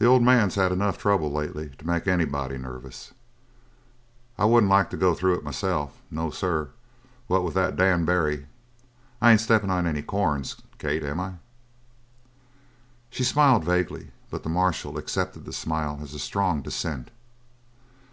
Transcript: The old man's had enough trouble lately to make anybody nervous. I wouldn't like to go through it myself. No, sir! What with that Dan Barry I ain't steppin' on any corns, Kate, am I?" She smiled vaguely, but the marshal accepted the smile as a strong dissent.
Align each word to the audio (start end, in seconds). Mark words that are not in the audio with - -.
The 0.00 0.06
old 0.06 0.24
man's 0.24 0.56
had 0.56 0.72
enough 0.72 0.98
trouble 0.98 1.30
lately 1.30 1.68
to 1.78 1.86
make 1.86 2.08
anybody 2.08 2.58
nervous. 2.58 3.12
I 4.36 4.44
wouldn't 4.44 4.68
like 4.68 4.90
to 4.90 4.96
go 4.96 5.14
through 5.14 5.34
it 5.34 5.44
myself. 5.44 6.00
No, 6.10 6.30
sir! 6.30 6.70
What 7.28 7.44
with 7.44 7.54
that 7.54 7.76
Dan 7.76 8.04
Barry 8.04 8.48
I 9.22 9.30
ain't 9.30 9.40
steppin' 9.40 9.70
on 9.70 9.86
any 9.86 10.02
corns, 10.02 10.56
Kate, 10.78 11.04
am 11.04 11.20
I?" 11.20 11.34
She 13.08 13.22
smiled 13.22 13.62
vaguely, 13.64 14.10
but 14.32 14.42
the 14.42 14.48
marshal 14.48 14.98
accepted 14.98 15.44
the 15.44 15.52
smile 15.52 16.00
as 16.02 16.12
a 16.12 16.18
strong 16.18 16.60
dissent. 16.60 17.12